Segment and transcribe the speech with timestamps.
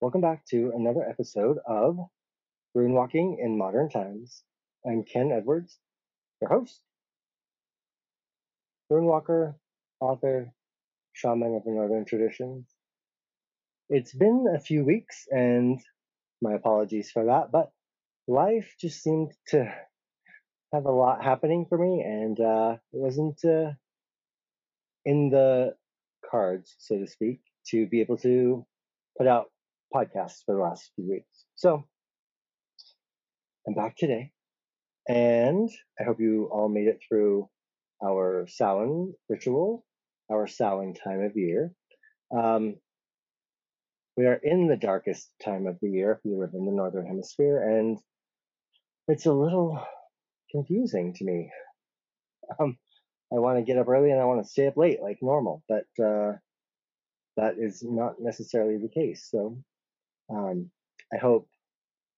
[0.00, 1.98] Welcome back to another episode of
[2.72, 4.44] Rune Walking in Modern Times.
[4.86, 5.76] I'm Ken Edwards,
[6.40, 6.80] your host,
[8.88, 9.56] Rune Walker,
[9.98, 10.52] author,
[11.14, 12.68] shaman of the Northern traditions.
[13.88, 15.80] It's been a few weeks, and
[16.40, 17.72] my apologies for that, but
[18.28, 19.64] life just seemed to
[20.72, 23.72] have a lot happening for me, and uh, it wasn't uh,
[25.04, 25.74] in the
[26.30, 27.40] cards, so to speak,
[27.70, 28.64] to be able to
[29.16, 29.50] put out
[29.94, 31.44] podcasts for the last few weeks.
[31.54, 31.84] So
[33.66, 34.32] I'm back today,
[35.08, 35.68] and
[36.00, 37.48] I hope you all made it through
[38.04, 39.84] our Samhain ritual,
[40.30, 41.72] our Samhain time of year.
[42.36, 42.76] Um,
[44.16, 47.06] we are in the darkest time of the year if you live in the northern
[47.06, 47.98] hemisphere, and
[49.06, 49.82] it's a little
[50.50, 51.50] confusing to me.
[52.58, 52.76] Um,
[53.32, 55.62] I want to get up early and I want to stay up late like normal,
[55.68, 56.32] but uh,
[57.36, 59.28] that is not necessarily the case.
[59.30, 59.62] So
[60.30, 60.70] um,
[61.12, 61.48] I hope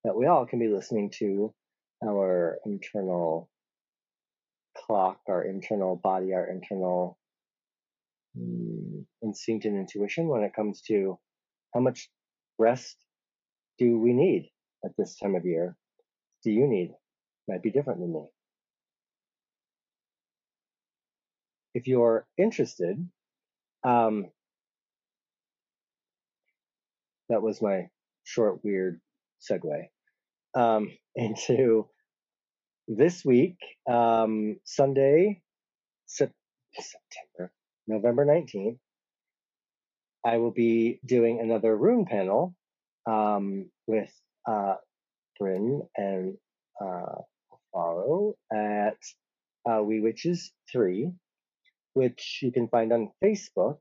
[0.05, 1.53] that we all can be listening to
[2.05, 3.51] our internal
[4.77, 7.19] clock, our internal body, our internal
[8.39, 11.19] mm, instinct and intuition when it comes to
[11.75, 12.09] how much
[12.59, 12.97] rest
[13.79, 14.51] do we need
[14.85, 15.77] at this time of year?
[16.43, 16.93] Do you need?
[17.49, 18.25] Might be different than me.
[21.75, 23.09] If you're interested,
[23.85, 24.27] um,
[27.29, 27.89] that was my
[28.31, 29.01] short, weird
[29.43, 29.89] segue
[30.55, 31.89] um, into
[32.87, 33.57] this week,
[33.89, 35.43] um, Sunday,
[36.07, 37.53] September,
[37.87, 38.79] November 19th.
[40.25, 42.55] I will be doing another rune panel
[43.07, 44.13] um, with
[44.47, 44.75] uh,
[45.39, 46.37] Bryn and
[46.81, 47.23] uh,
[48.53, 48.99] at
[49.71, 51.11] uh, We Witches 3,
[51.95, 53.79] which you can find on Facebook.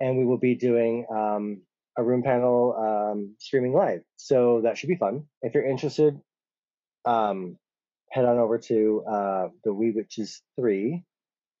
[0.00, 1.62] And we will be doing um,
[1.96, 4.02] a rune panel um, streaming live.
[4.16, 5.24] So that should be fun.
[5.42, 6.20] If you're interested,
[7.04, 7.56] um,
[8.10, 11.02] head on over to uh, the We Witches 3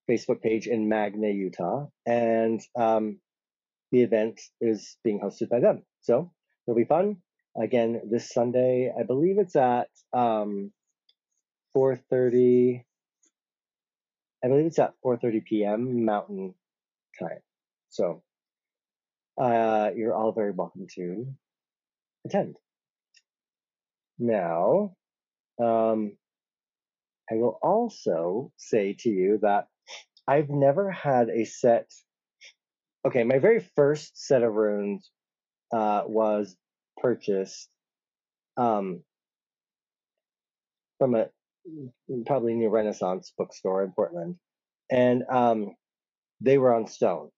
[0.08, 1.86] Facebook page in Magna, Utah.
[2.06, 3.18] And um,
[3.92, 5.82] the event is being hosted by them.
[6.02, 6.32] So
[6.66, 7.18] it'll be fun.
[7.56, 10.72] Again, this Sunday, I believe it's at um,
[11.76, 12.82] 4.30,
[14.44, 16.04] I believe it's at 4.30 p.m.
[16.04, 16.54] Mountain
[17.18, 17.38] Time.
[17.90, 18.22] So
[19.38, 21.26] uh, you're all very welcome to
[22.24, 22.56] attend.
[24.18, 24.94] Now,
[25.62, 26.16] um,
[27.30, 29.66] I will also say to you that
[30.26, 31.90] I've never had a set.
[33.06, 35.10] Okay, my very first set of runes
[35.72, 36.56] uh, was
[37.00, 37.68] purchased
[38.56, 39.02] um,
[40.98, 41.26] from a
[42.26, 44.36] probably new Renaissance bookstore in Portland,
[44.90, 45.74] and um,
[46.40, 47.30] they were on stone.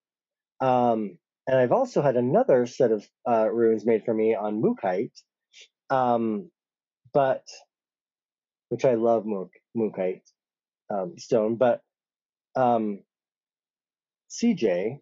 [0.61, 5.13] Um, and I've also had another set of uh, runes made for me on Mookaite,
[5.91, 6.51] um,
[7.13, 7.45] but
[8.69, 10.23] which I love Mook, Mookaite
[10.91, 11.81] um, stone, but
[12.57, 13.01] um,
[14.31, 14.99] CJ,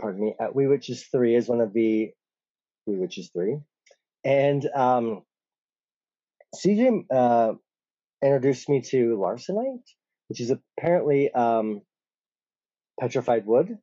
[0.00, 2.12] pardon me, at We Witches Three is one of the
[2.86, 3.58] We Witches Three,
[4.24, 5.22] and um,
[6.54, 7.54] CJ uh,
[8.22, 9.82] introduced me to larsonite,
[10.28, 11.80] which is apparently um,
[13.00, 13.76] petrified wood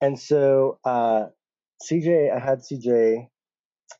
[0.00, 1.26] and so uh,
[1.82, 3.28] CJ, I had CJ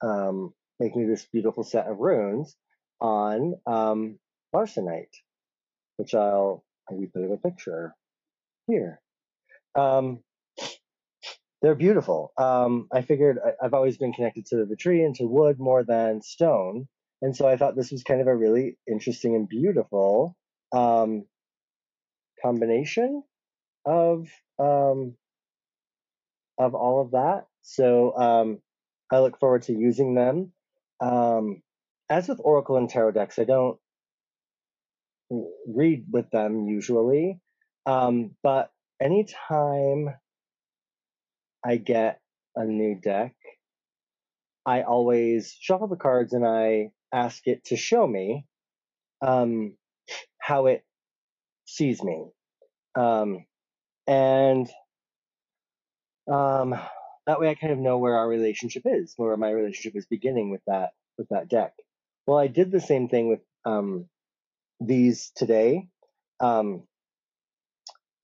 [0.02, 2.56] um, make me this beautiful set of runes
[3.00, 4.18] on um,
[5.96, 7.94] which I'll maybe put in a picture
[8.66, 9.00] here.
[9.74, 10.20] Um,
[11.62, 12.32] they're beautiful.
[12.38, 15.84] Um, I figured I, have always been connected to the tree and to wood more
[15.84, 16.86] than stone,
[17.22, 20.36] and so I thought this was kind of a really interesting and beautiful
[20.72, 21.24] um,
[22.42, 23.22] combination
[23.84, 24.28] of
[24.58, 25.14] um,
[26.58, 27.46] of all of that.
[27.62, 28.58] So um,
[29.10, 30.52] I look forward to using them.
[31.00, 31.62] Um,
[32.08, 33.78] as with Oracle and Tarot decks, I don't
[35.66, 37.40] read with them usually,
[37.84, 40.14] um, but anytime
[41.64, 42.20] I get
[42.54, 43.34] a new deck,
[44.64, 48.46] I always shuffle the cards and I ask it to show me
[49.24, 49.76] um,
[50.40, 50.84] how it
[51.64, 52.26] sees me.
[52.94, 53.44] Um,
[54.06, 54.68] and
[56.28, 56.74] um,
[57.26, 60.50] that way I kind of know where our relationship is, where my relationship is beginning
[60.50, 61.72] with that with that deck.
[62.26, 64.06] Well, I did the same thing with um,
[64.80, 65.88] these today,
[66.40, 66.84] um,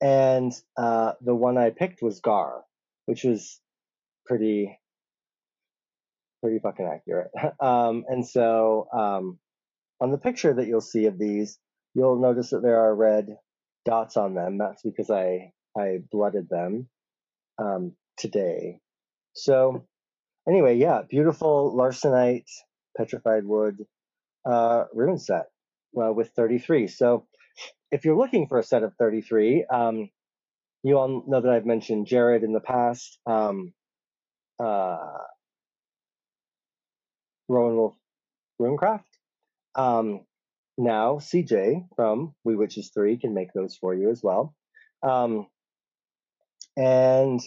[0.01, 2.63] and uh, the one I picked was Gar,
[3.05, 3.59] which was
[4.25, 4.79] pretty
[6.41, 7.31] pretty fucking accurate.
[7.59, 9.39] um, and so um,
[10.01, 11.57] on the picture that you'll see of these,
[11.93, 13.37] you'll notice that there are red
[13.85, 14.57] dots on them.
[14.57, 16.87] That's because I I blooded them
[17.59, 18.79] um, today.
[19.33, 19.85] So
[20.47, 22.49] anyway, yeah, beautiful Larsonite
[22.97, 23.77] petrified wood
[24.45, 25.47] uh, rune set
[26.01, 26.87] uh, with 33.
[26.87, 27.27] So
[27.91, 30.09] if you're looking for a set of 33, um,
[30.83, 33.19] you all know that I've mentioned Jared in the past.
[33.25, 33.73] Um,
[34.63, 34.97] uh,
[37.49, 37.95] Rowan Wolf
[38.61, 39.03] Runecraft.
[39.75, 40.21] Um,
[40.77, 44.53] now CJ from We Witches 3 can make those for you as well.
[45.03, 45.47] Um,
[46.77, 47.39] and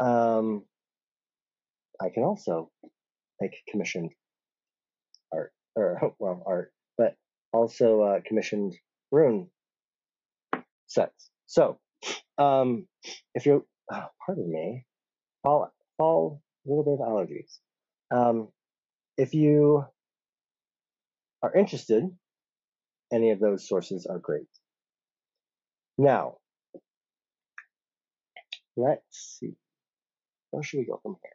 [0.00, 0.64] um,
[2.00, 2.70] I can also
[3.40, 4.12] make commissioned
[5.32, 7.14] art, or well, art, but
[7.52, 8.74] also uh, commissioned
[9.10, 9.48] rune
[10.86, 11.30] sets.
[11.46, 11.78] So,
[12.36, 12.86] um,
[13.34, 14.84] if you're, oh, pardon me,
[15.42, 17.58] fall, fall, a little bit of allergies.
[18.10, 18.48] Um,
[19.16, 19.84] if you
[21.42, 22.04] are interested,
[23.12, 24.46] any of those sources are great.
[25.96, 26.36] Now,
[28.78, 29.54] let's see.
[30.50, 31.32] Where should we go from here?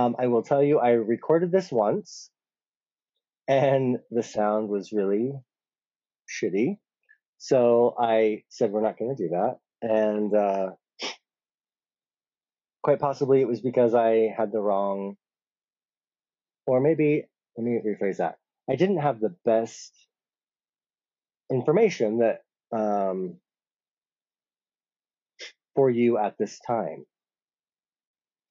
[0.00, 2.30] Um, I will tell you, I recorded this once,
[3.48, 5.32] and the sound was really
[6.28, 6.78] shitty.
[7.38, 9.58] So I said, we're not going to do that.
[9.82, 10.70] And uh,
[12.82, 15.16] quite possibly it was because I had the wrong,
[16.66, 17.24] or maybe,
[17.56, 18.36] let me rephrase that.
[18.70, 19.92] I didn't have the best
[21.50, 22.42] information that
[22.74, 23.36] um,
[25.74, 27.04] for you at this time.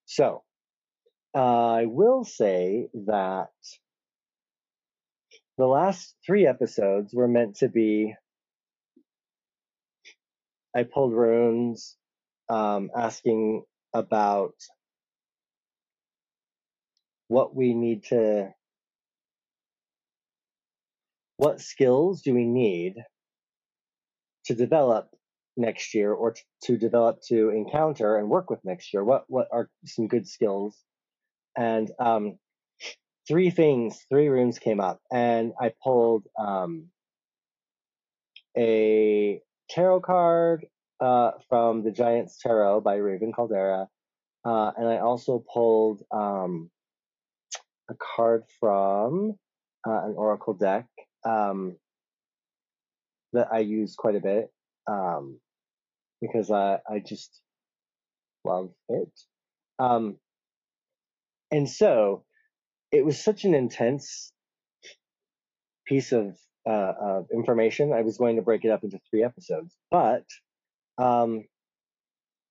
[0.05, 0.43] So
[1.35, 3.49] uh, I will say that
[5.57, 8.15] the last three episodes were meant to be.
[10.75, 11.97] I pulled runes,
[12.49, 13.63] um, asking
[13.93, 14.55] about
[17.29, 18.53] what we need to,
[21.37, 22.95] what skills do we need
[24.45, 25.09] to develop
[25.57, 29.03] next year or t- to develop to encounter and work with next year?
[29.03, 30.77] What what are some good skills?
[31.57, 32.37] And um,
[33.27, 36.87] three things, three runes came up, and I pulled um,
[38.57, 40.65] a tarot card
[40.99, 43.87] uh, from the Giant's Tarot by Raven Kaldera,
[44.45, 46.69] uh, and I also pulled um,
[47.89, 49.33] a card from
[49.87, 50.85] uh, an Oracle deck
[51.25, 51.75] um,
[53.33, 54.51] that I use quite a bit
[54.87, 55.39] um,
[56.21, 57.41] because I I just
[58.43, 59.11] love it.
[59.79, 60.17] Um,
[61.51, 62.23] and so
[62.91, 64.31] it was such an intense
[65.85, 66.37] piece of,
[66.67, 67.93] uh, of information.
[67.93, 70.25] I was going to break it up into three episodes, but
[70.97, 71.45] um,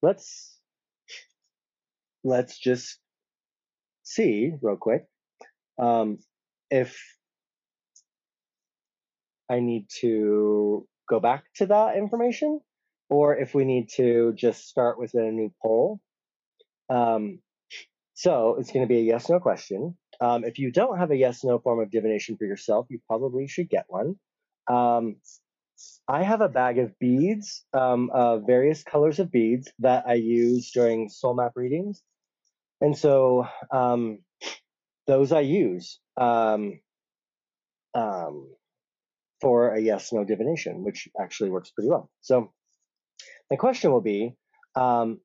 [0.02, 0.56] let's
[2.24, 2.98] let's just
[4.02, 5.06] see real quick
[5.78, 6.18] um,
[6.70, 7.00] if
[9.48, 12.60] I need to go back to that information
[13.10, 16.00] or if we need to just start with a new poll.
[16.88, 17.40] Um,
[18.14, 19.96] so it's going to be a yes no question.
[20.20, 23.48] Um, if you don't have a yes no form of divination for yourself, you probably
[23.48, 24.14] should get one.
[24.68, 25.16] Um,
[26.06, 30.70] I have a bag of beads, um, uh, various colors of beads that I use
[30.72, 32.02] during soul map readings.
[32.80, 34.18] And so um,
[35.06, 36.80] those I use um,
[37.94, 38.48] um,
[39.40, 42.10] for a yes no divination, which actually works pretty well.
[42.20, 42.52] So
[43.50, 44.34] my question will be
[44.76, 45.20] um,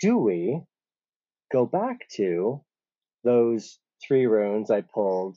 [0.00, 0.60] do we
[1.52, 2.62] go back to
[3.24, 5.36] those three runes I pulled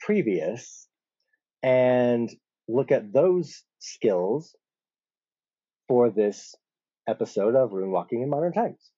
[0.00, 0.88] previous
[1.62, 2.28] and
[2.68, 4.56] look at those skills
[5.88, 6.54] for this
[7.08, 8.90] episode of Rune Walking in Modern Times.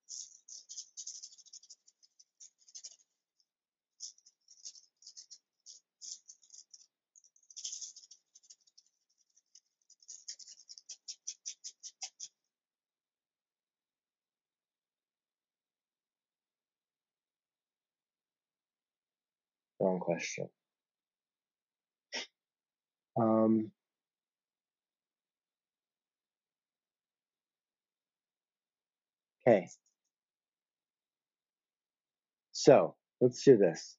[19.84, 20.48] Wrong question.
[23.20, 23.70] Um,
[29.46, 29.68] okay.
[32.52, 33.98] So let's do this.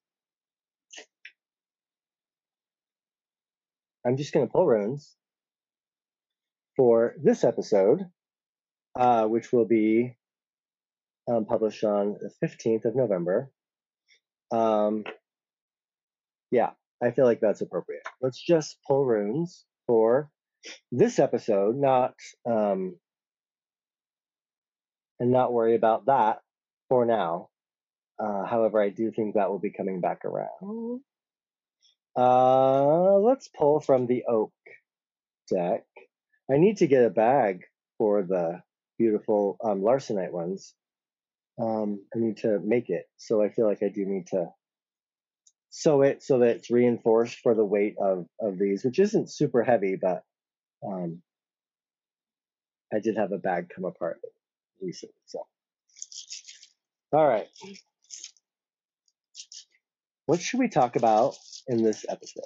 [4.04, 5.16] I'm just going to pull runes
[6.76, 8.02] for this episode,
[9.00, 10.16] uh, which will be
[11.32, 13.52] um, published on the 15th of November.
[14.52, 15.04] Um,
[16.56, 16.72] yeah,
[17.04, 18.04] I feel like that's appropriate.
[18.22, 20.32] Let's just pull runes for
[20.90, 22.96] this episode, not um,
[25.20, 26.40] and not worry about that
[26.88, 27.50] for now.
[28.18, 31.02] Uh, however, I do think that will be coming back around.
[32.18, 34.54] Uh, let's pull from the oak
[35.52, 35.84] deck.
[36.50, 37.64] I need to get a bag
[37.98, 38.62] for the
[38.98, 40.74] beautiful um, Larsonite ones.
[41.60, 43.04] Um, I need to make it.
[43.18, 44.48] So I feel like I do need to
[45.76, 49.62] sew it so that it's reinforced for the weight of, of these, which isn't super
[49.62, 50.24] heavy, but
[50.88, 51.22] um,
[52.94, 54.22] I did have a bag come apart
[54.82, 55.16] recently.
[55.26, 55.46] So,
[57.12, 57.48] all right.
[60.28, 61.36] What should we talk about
[61.68, 62.44] in this episode?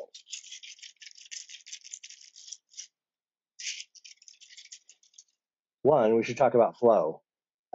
[5.83, 7.21] One, we should talk about flow.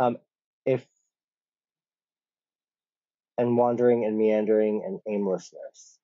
[0.01, 0.19] Um,
[0.67, 0.85] if
[3.39, 5.99] and wandering and meandering and aimlessness.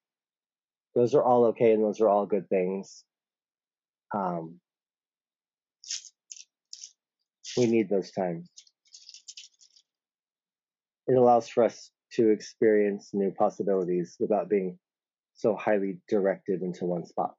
[0.95, 3.05] Those are all okay and those are all good things.
[4.15, 4.61] Um,
[7.57, 8.49] we need those times.
[11.07, 14.79] It allows for us to experience new possibilities without being
[15.35, 17.35] so highly directed into one spot.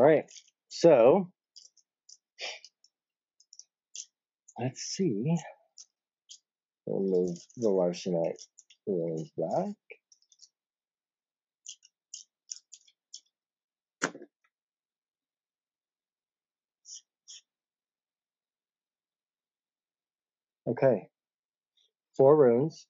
[0.00, 0.24] All right,
[0.70, 1.28] so
[4.58, 5.36] let's see.
[6.86, 8.40] We'll move the larsonite
[8.86, 9.74] rings back.
[20.66, 21.08] Okay,
[22.16, 22.86] four runes.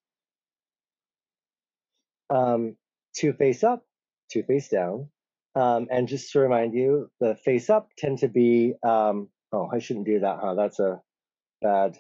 [2.33, 2.77] Um,
[3.17, 3.85] two face up,
[4.31, 5.09] two face down.
[5.55, 9.79] Um, and just to remind you, the face up tend to be, um, oh, I
[9.79, 10.55] shouldn't do that, huh?
[10.55, 11.01] That's a
[11.61, 11.97] bad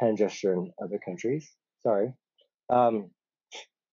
[0.00, 1.50] hand gesture in other countries.
[1.82, 2.12] Sorry.
[2.68, 3.10] Um,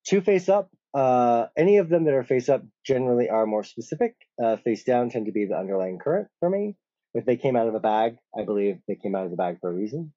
[0.06, 4.16] two face up, uh, any of them that are face up generally are more specific.
[4.44, 6.75] Uh, face down tend to be the underlying current for me.
[7.13, 9.60] If they came out of a bag, I believe they came out of the bag
[9.62, 10.13] for a reason.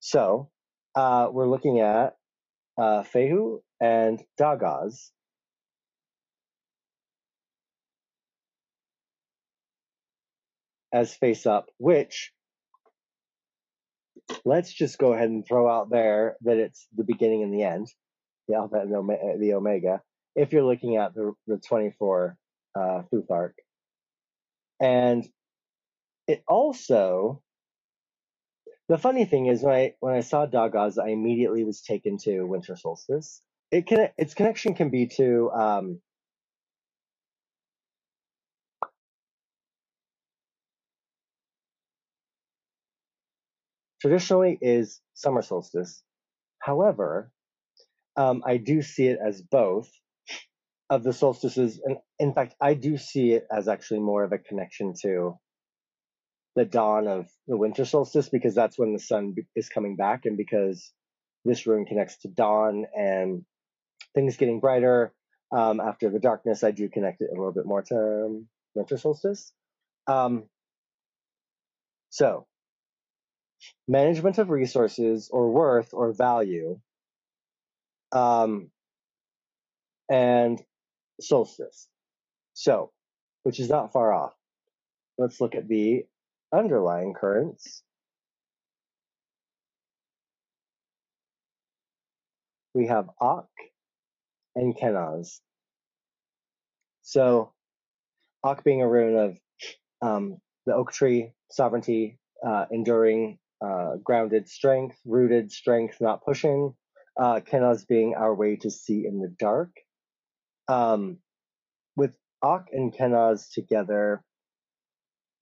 [0.00, 0.50] So
[0.94, 2.16] uh, we're looking at
[2.78, 5.10] uh, Fehu and Dagaz.
[10.92, 12.32] As face up, which
[14.44, 17.88] let's just go ahead and throw out there that it's the beginning and the end,
[18.48, 20.00] the alpha and the, omega,
[20.34, 22.36] if you're looking at the, the 24
[22.74, 23.52] uh, Futhark.
[24.80, 25.28] And
[26.26, 27.42] it also,
[28.88, 32.44] the funny thing is when I when I saw Dagaz, I immediately was taken to
[32.44, 33.42] Winter Solstice.
[33.70, 36.00] It can its connection can be to um,
[44.00, 46.02] traditionally is summer solstice.
[46.60, 47.30] However,
[48.16, 49.90] um, I do see it as both
[50.90, 51.80] of the solstices.
[51.84, 55.38] And in fact, I do see it as actually more of a connection to
[56.56, 60.36] the dawn of the winter solstice because that's when the sun is coming back and
[60.36, 60.92] because
[61.44, 63.44] this rune connects to dawn and
[64.14, 65.12] things getting brighter
[65.56, 69.52] um, after the darkness i do connect it a little bit more to winter solstice
[70.08, 70.44] um,
[72.10, 72.46] so
[73.88, 76.78] management of resources or worth or value
[78.12, 78.70] um,
[80.10, 80.62] and
[81.20, 81.88] solstice.
[82.54, 82.92] So
[83.42, 84.34] which is not far off.
[85.18, 86.04] Let's look at the
[86.52, 87.82] underlying currents.
[92.74, 93.46] We have Ak
[94.54, 95.40] and Kenaz.
[97.02, 97.52] So
[98.44, 99.38] Ak being a rune of
[100.02, 106.74] um, the oak tree, sovereignty, uh, enduring, uh, grounded strength, rooted strength, not pushing.
[107.18, 109.70] Uh, Kenaz being our way to see in the dark.
[110.68, 111.18] Um,
[111.96, 112.12] with
[112.42, 114.22] Ak and Kenaz together,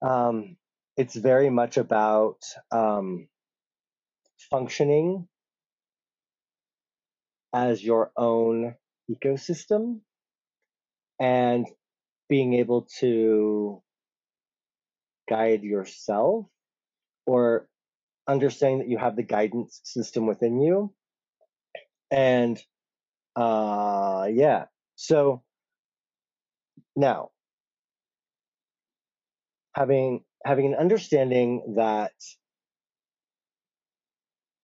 [0.02, 0.56] um,
[0.96, 2.38] it's very much about
[2.72, 3.28] um,
[4.50, 5.28] functioning
[7.54, 8.74] as your own
[9.10, 10.00] ecosystem
[11.20, 11.66] and
[12.28, 13.82] being able to
[15.28, 16.46] guide yourself
[17.26, 17.68] or
[18.28, 20.92] understanding that you have the guidance system within you
[22.10, 22.60] and
[23.36, 24.64] uh yeah
[24.96, 25.42] so
[26.96, 27.30] now
[29.74, 32.12] having having an understanding that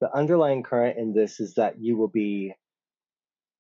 [0.01, 2.55] the underlying current in this is that you will be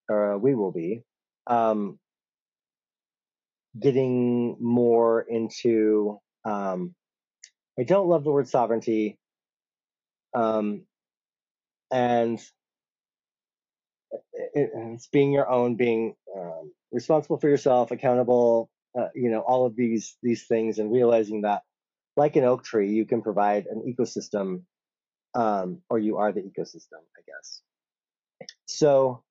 [0.09, 1.03] or we will be
[1.47, 1.99] um
[3.81, 6.95] getting more into um
[7.79, 9.19] I don't love the word sovereignty.
[10.35, 10.83] Um,
[11.93, 12.41] and
[14.55, 19.67] it, it's being your own, being um, responsible for yourself, accountable, uh, you know, all
[19.67, 21.62] of these these things, and realizing that,
[22.17, 24.62] like an oak tree, you can provide an ecosystem,
[25.35, 27.62] um, or you are the ecosystem, I guess.
[28.67, 29.23] So,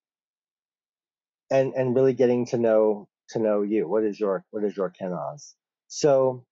[1.52, 3.88] and and really getting to know to know you.
[3.88, 5.54] What is your what is your kenaz?
[5.88, 6.46] So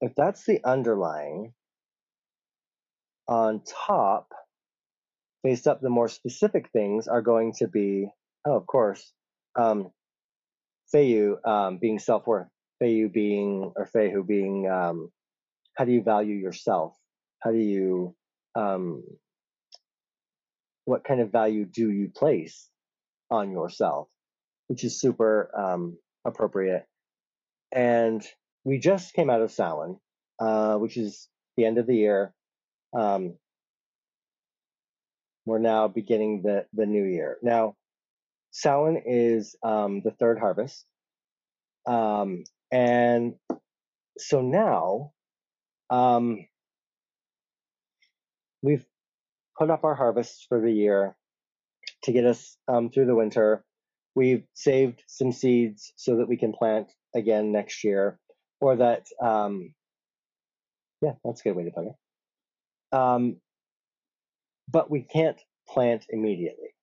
[0.00, 1.54] if that's the underlying,
[3.32, 4.28] on top,
[5.42, 8.06] based up the more specific things are going to be,
[8.46, 9.10] oh, of course,
[9.58, 9.90] um,
[10.94, 12.48] Feyu um, being self worth,
[12.82, 15.10] Feyu being, or Fehu being, um,
[15.78, 16.94] how do you value yourself?
[17.42, 18.14] How do you,
[18.54, 19.02] um,
[20.84, 22.68] what kind of value do you place
[23.30, 24.08] on yourself?
[24.68, 25.96] Which is super um,
[26.26, 26.84] appropriate.
[27.72, 28.22] And
[28.64, 29.98] we just came out of Samhain,
[30.38, 32.34] uh, which is the end of the year.
[32.96, 33.34] Um,
[35.44, 37.38] we're now beginning the, the new year.
[37.42, 37.74] Now,
[38.52, 40.84] Samhain is um, the third harvest.
[41.86, 43.34] Um, and
[44.18, 45.12] so now
[45.90, 46.46] um,
[48.62, 48.84] we've
[49.58, 51.16] put up our harvests for the year
[52.04, 53.64] to get us um, through the winter.
[54.14, 58.18] We've saved some seeds so that we can plant again next year,
[58.60, 59.74] or that, um,
[61.00, 61.94] yeah, that's a good way to put it.
[62.92, 63.36] Um,
[64.68, 66.74] but we can't plant immediately.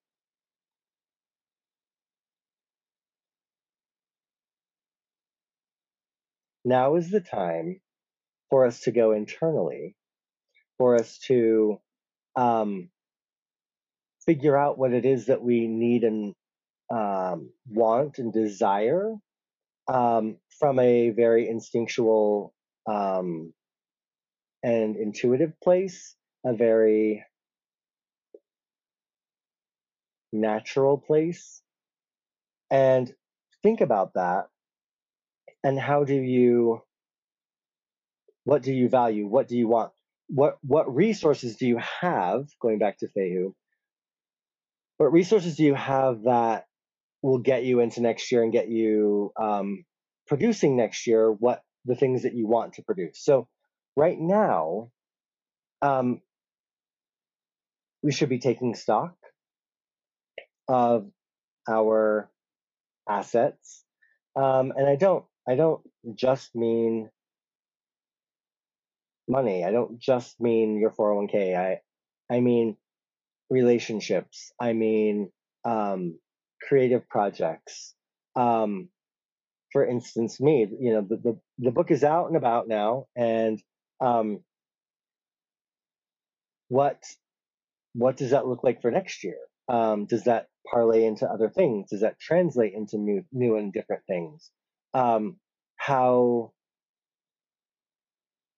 [6.66, 7.82] Now is the time
[8.50, 9.96] for us to go internally,
[10.78, 11.80] for us to
[12.36, 12.90] um,
[14.26, 16.36] figure out what it is that we need and
[16.92, 19.16] um, want and desire
[19.88, 22.54] um, from a very instinctual
[22.88, 23.54] um,
[24.64, 27.24] and intuitive place, a very
[30.32, 31.62] natural place.
[32.70, 33.12] And
[33.64, 34.48] think about that.
[35.64, 36.82] And how do you,
[38.44, 39.28] what do you value?
[39.28, 39.92] What do you want?
[40.28, 43.54] What, what resources do you have, going back to Fehu,
[44.98, 46.66] what resources do you have that
[47.22, 49.86] will get you into next year and get you um,
[50.28, 53.24] producing next year what the things that you want to produce?
[53.24, 53.48] So
[54.00, 54.90] right now,
[55.82, 56.22] um,
[58.02, 59.14] we should be taking stock
[60.70, 61.12] of
[61.70, 62.32] our
[63.10, 63.84] assets.
[64.38, 65.82] Um, and I don't, I don't
[66.16, 67.10] just mean
[69.28, 69.66] money.
[69.66, 71.58] I don't just mean your 401k.
[71.58, 71.82] I,
[72.34, 72.78] I mean
[73.50, 74.54] relationships.
[74.62, 75.30] I mean,
[75.66, 76.18] um,
[76.66, 77.94] creative projects.
[78.38, 78.88] Um,
[79.74, 83.62] for instance, me, you know, the, the, the book is out and about now and,
[84.02, 84.40] um,
[86.68, 87.04] what,
[87.94, 89.38] what does that look like for next year?
[89.68, 91.90] Um, does that parlay into other things?
[91.90, 94.50] Does that translate into new, new and different things?
[94.94, 95.38] Um,
[95.78, 96.52] how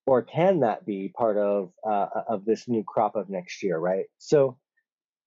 [0.06, 4.06] or can that be part of uh, of this new crop of next year, right?
[4.18, 4.58] So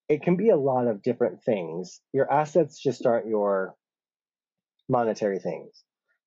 [0.09, 2.01] it can be a lot of different things.
[2.13, 3.75] Your assets just aren't your
[4.89, 5.83] monetary things,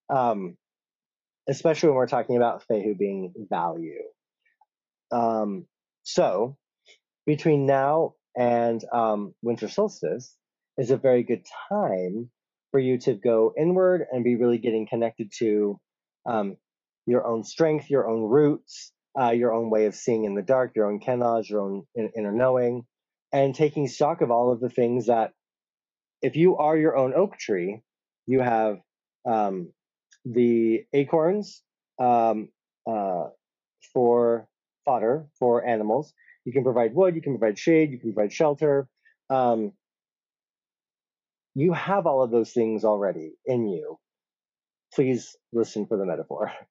[0.10, 0.58] um,
[1.48, 4.04] especially when we're talking about Fehu being value.
[5.12, 5.66] Um,
[6.04, 6.58] so
[7.26, 10.36] between now and um, winter solstice
[10.78, 12.30] is a very good time
[12.72, 15.80] for you to go inward and be really getting connected to
[16.26, 16.58] um,
[17.06, 20.74] your own strength, your own roots, uh, your own way of seeing in the dark,
[20.76, 22.86] your own kenaz, your own inner knowing,
[23.32, 25.32] and taking stock of all of the things that,
[26.22, 27.82] if you are your own oak tree,
[28.26, 28.80] you have
[29.26, 29.72] um,
[30.34, 31.62] the acorns
[32.00, 32.50] um,
[32.90, 33.26] uh,
[33.94, 34.48] for
[34.86, 36.14] fodder for animals.
[36.46, 38.88] You can provide wood, you can provide shade, you can provide shelter.
[39.30, 39.74] Um,
[41.56, 43.98] you have all of those things already in you.
[44.94, 46.52] Please listen for the metaphor.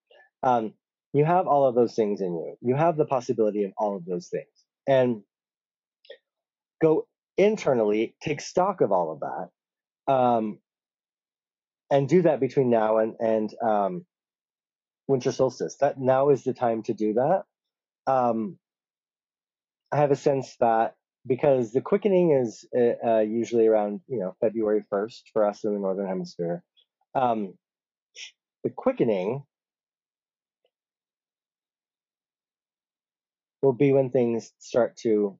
[0.42, 0.74] Um,
[1.12, 2.56] you have all of those things in you.
[2.60, 4.46] You have the possibility of all of those things.
[4.86, 5.22] And
[6.80, 10.58] go internally, take stock of all of that, um,
[11.90, 14.06] and do that between now and, and um,
[15.08, 15.76] winter solstice.
[15.80, 17.44] That now is the time to do that.
[18.06, 18.58] Um,
[19.92, 20.94] I have a sense that
[21.26, 25.72] because the quickening is uh, uh, usually around you know February 1st for us in
[25.72, 26.62] the northern hemisphere.
[27.14, 27.54] Um,
[28.64, 29.44] the quickening
[33.62, 35.38] will be when things start to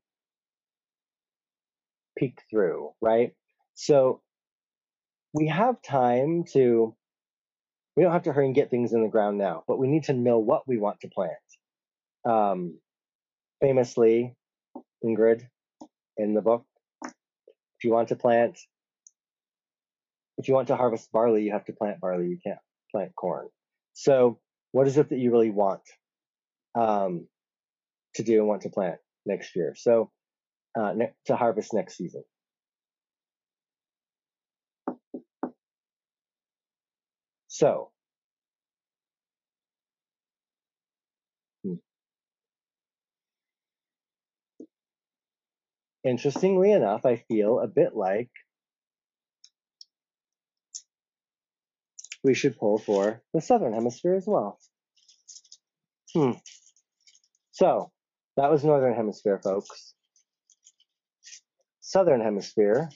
[2.17, 3.33] peek through, right?
[3.75, 4.23] So
[5.37, 6.95] we have time to.
[7.95, 10.05] We don't have to hurry and get things in the ground now, but we need
[10.05, 11.33] to know what we want to plant.
[12.29, 12.79] Um,
[13.61, 14.35] famously,
[15.05, 15.47] Ingrid
[16.17, 16.65] in the book.
[17.05, 18.59] If you want to plant,
[20.39, 22.29] if you want to harvest barley, you have to plant barley.
[22.29, 22.59] You can't
[22.91, 23.49] plant corn.
[23.95, 24.39] So,
[24.73, 25.83] what is it that you really want
[26.75, 27.27] um,
[28.15, 29.75] to do and want to plant next year?
[29.77, 30.11] So,
[30.79, 32.25] uh, ne- to harvest next season.
[37.57, 37.91] So,
[41.65, 41.77] hmm,
[46.05, 48.29] interestingly enough, I feel a bit like
[52.23, 54.59] we should pull for the southern hemisphere as well.
[56.15, 56.33] Hmm.
[57.53, 57.91] So,
[58.37, 59.95] that was northern hemisphere, folks.
[61.81, 62.91] Southern hemisphere,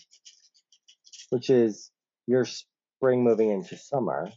[1.31, 1.91] which is
[2.27, 4.31] your spring moving into summer.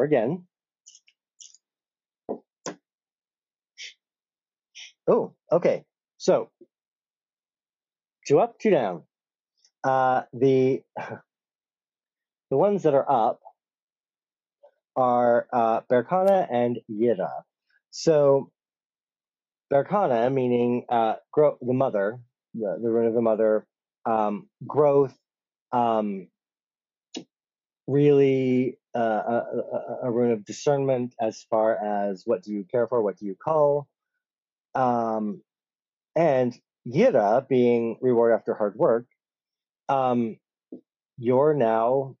[0.00, 0.46] Again.
[5.06, 5.84] Oh, okay.
[6.16, 6.50] So
[8.26, 9.02] two up, two down.
[9.84, 10.82] Uh, the
[12.50, 13.40] the ones that are up
[14.96, 17.30] are uh, Berkana and Jera.
[17.90, 18.50] So
[19.72, 22.20] Berkana, meaning uh, grow, the mother,
[22.54, 23.66] the, the rune of the mother,
[24.04, 25.16] um, growth,
[25.72, 26.28] um,
[27.86, 29.42] really a,
[30.04, 33.88] a, of discernment as far as what do you care for, what do you call,
[34.74, 35.42] um,
[36.14, 39.06] and Jera being reward after hard work.
[39.88, 40.38] Um,
[41.18, 42.16] you're now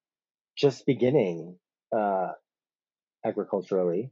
[0.56, 1.58] just beginning
[1.94, 2.32] uh,
[3.24, 4.10] agriculturally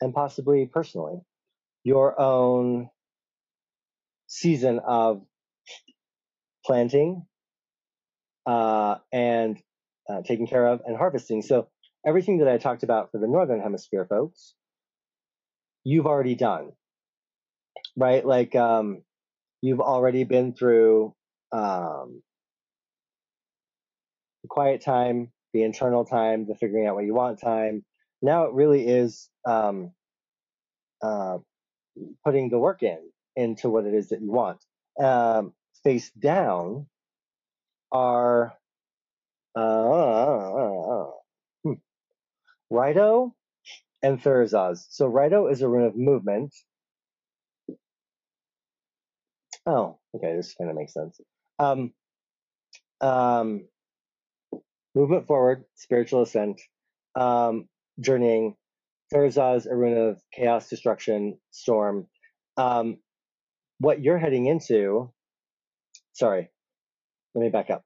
[0.00, 1.20] and possibly personally
[1.84, 2.90] your own
[4.26, 5.22] season of
[6.64, 7.26] planting
[8.46, 9.58] uh, and
[10.08, 11.42] uh, taking care of and harvesting.
[11.42, 11.68] So
[12.06, 14.54] everything that I talked about for the northern hemisphere folks,
[15.84, 16.72] you've already done,
[17.96, 18.24] right?
[18.24, 19.02] Like um,
[19.60, 21.14] you've already been through
[21.52, 22.22] um,
[24.42, 27.84] the quiet time, the internal time, the figuring out what you want time.
[28.22, 29.92] Now it really is um,
[31.02, 31.38] uh,
[32.24, 32.98] putting the work in
[33.36, 34.64] into what it is that you want.
[35.00, 35.52] Um,
[35.84, 36.86] face down
[37.92, 38.52] are
[39.58, 41.10] uh,
[41.64, 41.72] hmm.
[44.00, 44.86] And Thurisaz.
[44.90, 46.54] So Raido is a rune of movement.
[49.66, 51.20] Oh, okay, this kind of makes sense.
[51.58, 51.92] Um,
[53.00, 53.66] um,
[54.94, 56.60] movement forward, spiritual ascent,
[57.16, 57.68] um,
[58.00, 58.54] journeying.
[59.12, 62.06] Thurisaz, a rune of chaos, destruction, storm.
[62.56, 62.98] Um,
[63.78, 65.12] what you're heading into,
[66.12, 66.50] sorry,
[67.34, 67.84] let me back up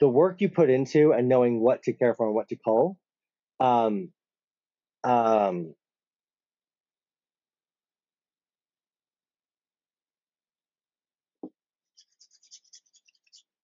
[0.00, 2.96] the work you put into and knowing what to care for and what to call
[3.60, 4.10] um
[5.04, 5.74] um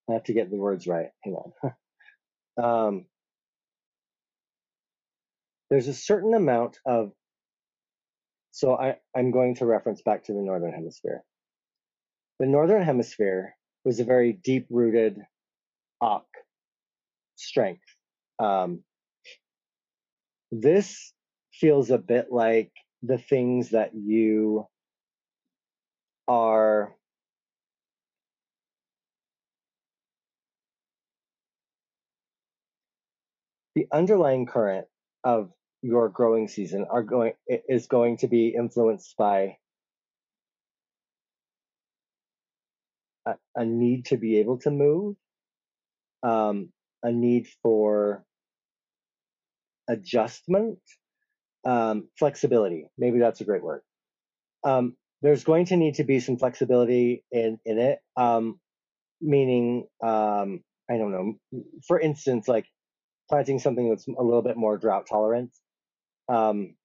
[0.08, 1.08] I have to get the words right.
[1.24, 1.74] Hang on.
[2.62, 3.04] um,
[5.70, 7.12] there's a certain amount of
[8.50, 11.22] so I, I'm going to reference back to the northern hemisphere.
[12.38, 15.18] The northern hemisphere was a very deep rooted
[16.02, 16.24] Ak
[17.36, 17.82] strength.
[18.38, 18.82] Um,
[20.50, 21.12] this
[21.52, 24.66] feels a bit like the things that you
[26.28, 26.94] are
[33.74, 34.86] the underlying current
[35.24, 35.50] of
[35.82, 39.56] your growing season are going is going to be influenced by
[43.26, 45.16] a, a need to be able to move
[46.22, 46.70] um,
[47.02, 48.24] a need for
[49.88, 50.78] adjustment,
[51.66, 52.86] um, flexibility.
[52.98, 53.82] Maybe that's a great word.
[54.64, 58.60] Um, there's going to need to be some flexibility in in it, um,
[59.20, 61.62] meaning um, I don't know.
[61.86, 62.66] For instance, like
[63.28, 65.50] planting something that's a little bit more drought tolerant.
[66.28, 66.76] Um,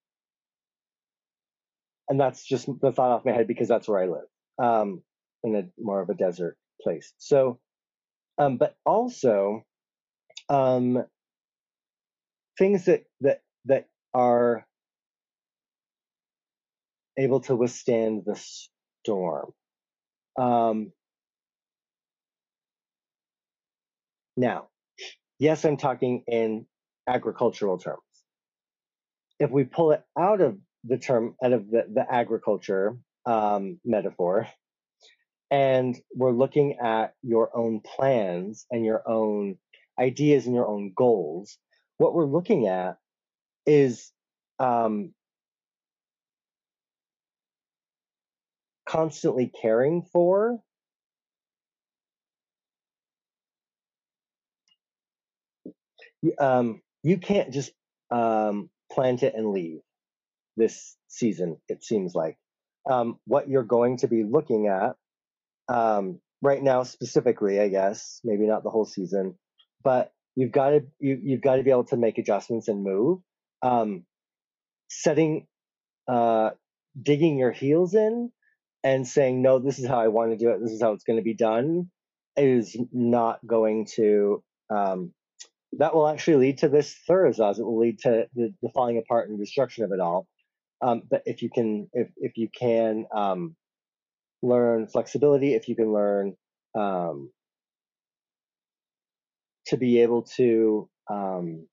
[2.10, 5.02] and that's just the thought off my head because that's where I live,
[5.44, 7.14] in a more of a desert place.
[7.18, 7.60] So
[8.38, 9.64] um, but also
[10.50, 11.04] um,
[12.58, 14.66] things that that that are
[17.18, 18.40] able to withstand the
[19.06, 19.52] storm.
[20.40, 20.92] Um,
[24.36, 24.68] now,
[25.40, 26.66] yes, I'm talking in
[27.08, 28.02] agricultural terms.
[29.40, 34.48] If we pull it out of the term, out of the, the agriculture um, metaphor,
[35.52, 39.58] and we're looking at your own plans and your own
[40.00, 41.58] ideas and your own goals,
[41.98, 42.98] what we're looking at
[43.66, 44.12] is
[44.60, 45.14] um,
[48.88, 50.60] constantly caring for
[56.40, 57.72] um, you can't just
[58.12, 59.80] um, plant it and leave.
[60.58, 61.58] this season.
[61.70, 62.38] It seems like
[62.90, 64.98] um, what you're going to be looking at
[65.68, 69.36] um, right now, specifically, I guess maybe not the whole season,
[69.84, 73.20] but you've got to you, you've got to be able to make adjustments and move.
[73.62, 74.06] Um,
[74.90, 75.48] setting,
[76.08, 76.52] uh,
[77.02, 78.32] digging your heels in
[78.84, 80.62] and saying, no, this is how I want to do it.
[80.62, 81.90] This is how it's going to be done
[82.38, 85.12] is not going to, um,
[85.74, 87.60] that will actually lead to this Thurisaz.
[87.60, 90.28] It will lead to the, the, falling apart and destruction of it all.
[90.82, 93.56] Um, but if you can, if, if you can, um,
[94.42, 96.36] learn flexibility, if you can learn,
[96.78, 97.32] um,
[99.68, 101.68] to be able to, um,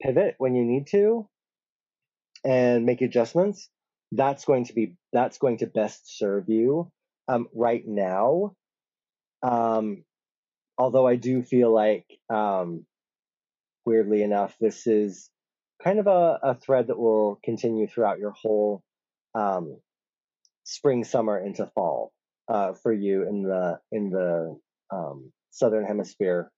[0.00, 1.28] pivot when you need to
[2.44, 3.68] and make adjustments,
[4.12, 6.90] that's going to be that's going to best serve you
[7.28, 8.54] um, right now.
[9.42, 10.04] Um,
[10.78, 12.86] although I do feel like, um,
[13.86, 15.30] weirdly enough, this is
[15.82, 18.82] kind of a, a, thread that will continue throughout your whole
[19.34, 19.78] um,
[20.70, 22.12] spring, summer into fall
[22.48, 24.56] uh, for you in the in the
[24.92, 26.50] um, southern hemisphere,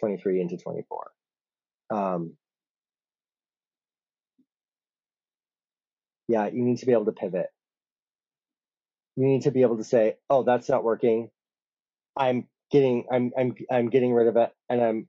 [0.00, 1.10] 23 into 24.
[1.90, 2.36] Um,
[6.28, 7.46] yeah, you need to be able to pivot.
[9.16, 11.30] You need to be able to say, "Oh, that's not working.
[12.16, 15.08] I'm getting, I'm, I'm, I'm getting rid of it, and I'm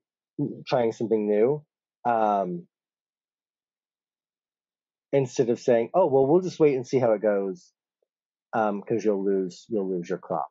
[0.67, 1.63] trying something new."
[2.06, 2.67] Um,
[5.12, 7.71] instead of saying, "Oh, well, we'll just wait and see how it goes,"
[8.56, 10.48] because um, you'll lose, you'll lose your crop.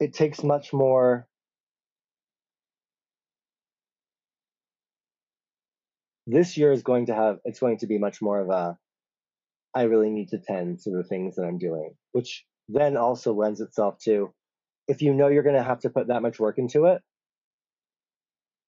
[0.00, 1.28] It takes much more
[6.26, 8.76] this year is going to have it's going to be much more of a
[9.74, 13.60] I really need to tend to the things that I'm doing, which then also lends
[13.60, 14.32] itself to
[14.88, 17.00] if you know you're going to have to put that much work into it,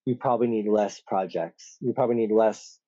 [0.04, 1.76] you probably need less projects.
[1.80, 2.78] You probably need less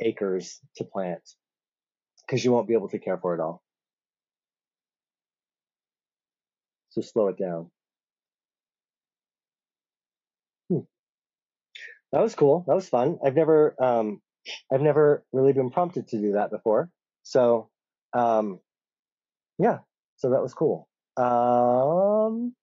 [0.00, 1.22] acres to plant
[2.26, 3.62] because you won't be able to care for it all.
[6.90, 7.70] So slow it down.
[12.12, 12.64] That was cool.
[12.66, 13.18] That was fun.
[13.24, 14.20] I've never, um,
[14.72, 16.90] I've never really been prompted to do that before.
[17.22, 17.70] So,
[18.12, 18.58] um,
[19.58, 19.78] yeah.
[20.16, 20.88] So that was cool.
[21.16, 22.54] Um,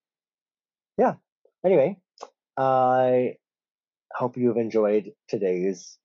[0.97, 1.13] yeah.
[1.65, 1.97] Anyway,
[2.57, 3.35] I
[4.11, 5.97] hope you have enjoyed today's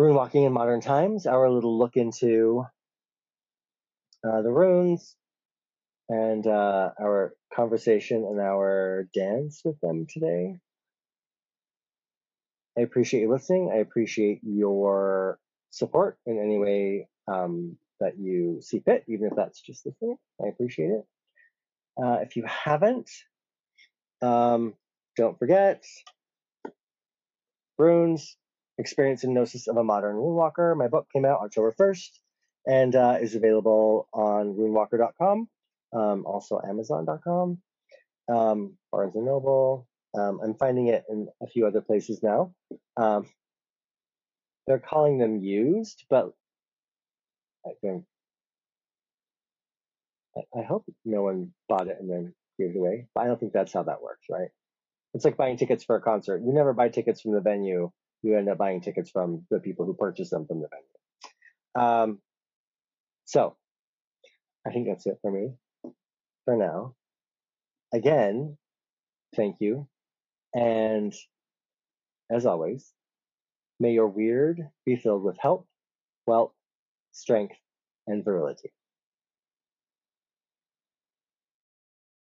[0.00, 1.26] rune walking in modern times.
[1.26, 2.64] Our little look into
[4.26, 5.14] uh, the runes
[6.08, 10.56] and uh, our conversation and our dance with them today.
[12.78, 13.70] I appreciate you listening.
[13.72, 15.38] I appreciate your
[15.70, 20.16] support in any way um, that you see fit, even if that's just listening.
[20.42, 21.04] I appreciate it.
[22.02, 23.10] Uh, if you haven't,
[24.22, 24.74] um,
[25.16, 25.84] don't forget
[27.78, 28.36] Runes,
[28.80, 30.76] Experience and Gnosis of a Modern Runewalker.
[30.76, 32.08] My book came out October 1st
[32.66, 35.48] and uh, is available on runewalker.com,
[35.92, 37.58] um, also amazon.com,
[38.28, 42.52] um, Barnes & Noble, um, I'm finding it in a few other places now.
[42.96, 43.26] Um,
[44.66, 46.32] they're calling them used, but
[47.64, 48.04] I think
[50.56, 53.06] I, hope no one bought it and then gave it away.
[53.14, 54.48] But I don't think that's how that works, right?
[55.14, 56.42] It's like buying tickets for a concert.
[56.44, 57.90] You never buy tickets from the venue.
[58.22, 61.88] You end up buying tickets from the people who purchase them from the venue.
[61.88, 62.18] Um,
[63.24, 63.56] so
[64.66, 65.52] I think that's it for me
[66.44, 66.94] for now.
[67.92, 68.56] Again,
[69.34, 69.88] thank you
[70.54, 71.14] and
[72.30, 72.92] as always,
[73.78, 75.66] may your weird be filled with help,
[76.26, 76.52] wealth,
[77.12, 77.56] strength,
[78.06, 78.72] and virility.